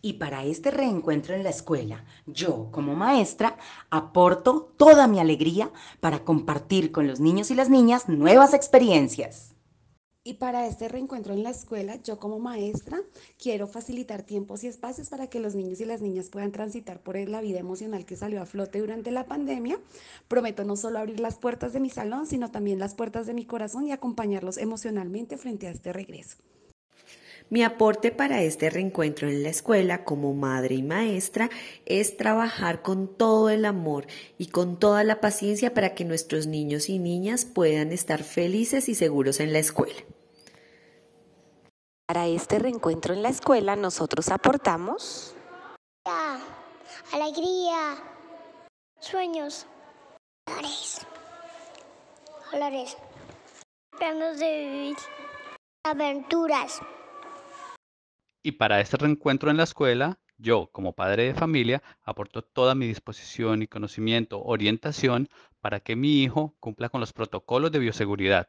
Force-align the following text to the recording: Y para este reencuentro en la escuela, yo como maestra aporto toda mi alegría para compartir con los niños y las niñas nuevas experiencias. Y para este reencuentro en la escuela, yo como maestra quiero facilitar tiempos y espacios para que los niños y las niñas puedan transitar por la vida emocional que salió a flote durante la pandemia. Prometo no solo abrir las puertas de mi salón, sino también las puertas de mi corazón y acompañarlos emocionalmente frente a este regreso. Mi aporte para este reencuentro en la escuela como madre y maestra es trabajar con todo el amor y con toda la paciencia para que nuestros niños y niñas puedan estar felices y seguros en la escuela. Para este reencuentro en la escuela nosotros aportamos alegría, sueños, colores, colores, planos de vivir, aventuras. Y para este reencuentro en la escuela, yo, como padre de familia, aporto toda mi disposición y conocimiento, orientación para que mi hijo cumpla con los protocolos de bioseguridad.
Y 0.00 0.14
para 0.14 0.44
este 0.44 0.70
reencuentro 0.70 1.34
en 1.34 1.42
la 1.42 1.50
escuela, 1.50 2.04
yo 2.26 2.68
como 2.70 2.94
maestra 2.94 3.56
aporto 3.90 4.72
toda 4.76 5.08
mi 5.08 5.18
alegría 5.18 5.70
para 6.00 6.24
compartir 6.24 6.92
con 6.92 7.08
los 7.08 7.18
niños 7.18 7.50
y 7.50 7.54
las 7.54 7.68
niñas 7.68 8.08
nuevas 8.08 8.54
experiencias. 8.54 9.56
Y 10.28 10.34
para 10.34 10.66
este 10.66 10.88
reencuentro 10.88 11.32
en 11.32 11.42
la 11.42 11.50
escuela, 11.50 11.96
yo 12.02 12.18
como 12.18 12.38
maestra 12.38 13.00
quiero 13.42 13.66
facilitar 13.66 14.22
tiempos 14.22 14.62
y 14.62 14.66
espacios 14.66 15.08
para 15.08 15.28
que 15.28 15.40
los 15.40 15.54
niños 15.54 15.80
y 15.80 15.86
las 15.86 16.02
niñas 16.02 16.28
puedan 16.28 16.52
transitar 16.52 17.00
por 17.02 17.16
la 17.16 17.40
vida 17.40 17.58
emocional 17.58 18.04
que 18.04 18.14
salió 18.14 18.42
a 18.42 18.46
flote 18.46 18.80
durante 18.80 19.10
la 19.10 19.24
pandemia. 19.24 19.80
Prometo 20.28 20.64
no 20.64 20.76
solo 20.76 20.98
abrir 20.98 21.18
las 21.18 21.38
puertas 21.38 21.72
de 21.72 21.80
mi 21.80 21.88
salón, 21.88 22.26
sino 22.26 22.50
también 22.50 22.78
las 22.78 22.94
puertas 22.94 23.26
de 23.26 23.32
mi 23.32 23.46
corazón 23.46 23.86
y 23.86 23.92
acompañarlos 23.92 24.58
emocionalmente 24.58 25.38
frente 25.38 25.66
a 25.66 25.70
este 25.70 25.92
regreso. 25.94 26.36
Mi 27.50 27.62
aporte 27.62 28.10
para 28.10 28.42
este 28.42 28.68
reencuentro 28.68 29.28
en 29.28 29.42
la 29.42 29.48
escuela 29.48 30.04
como 30.04 30.34
madre 30.34 30.74
y 30.74 30.82
maestra 30.82 31.48
es 31.86 32.18
trabajar 32.18 32.82
con 32.82 33.08
todo 33.08 33.48
el 33.48 33.64
amor 33.64 34.06
y 34.36 34.48
con 34.48 34.78
toda 34.78 35.02
la 35.02 35.20
paciencia 35.20 35.72
para 35.72 35.94
que 35.94 36.04
nuestros 36.04 36.46
niños 36.46 36.90
y 36.90 36.98
niñas 36.98 37.46
puedan 37.46 37.92
estar 37.92 38.22
felices 38.22 38.90
y 38.90 38.94
seguros 38.94 39.40
en 39.40 39.54
la 39.54 39.60
escuela. 39.60 40.00
Para 42.06 42.26
este 42.26 42.58
reencuentro 42.58 43.14
en 43.14 43.22
la 43.22 43.30
escuela 43.30 43.76
nosotros 43.76 44.28
aportamos 44.28 45.34
alegría, 47.12 47.96
sueños, 49.00 49.66
colores, 50.44 51.06
colores, 52.50 52.96
planos 53.98 54.38
de 54.38 54.58
vivir, 54.58 54.96
aventuras. 55.84 56.80
Y 58.42 58.52
para 58.52 58.80
este 58.80 58.96
reencuentro 58.96 59.50
en 59.50 59.56
la 59.56 59.64
escuela, 59.64 60.18
yo, 60.38 60.70
como 60.72 60.94
padre 60.94 61.24
de 61.24 61.34
familia, 61.34 61.82
aporto 62.02 62.42
toda 62.42 62.74
mi 62.74 62.86
disposición 62.86 63.62
y 63.62 63.66
conocimiento, 63.66 64.42
orientación 64.42 65.28
para 65.60 65.80
que 65.80 65.96
mi 65.96 66.22
hijo 66.22 66.56
cumpla 66.60 66.88
con 66.88 67.00
los 67.00 67.12
protocolos 67.12 67.72
de 67.72 67.80
bioseguridad. 67.80 68.48